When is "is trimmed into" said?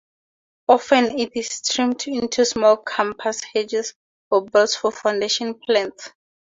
1.35-2.43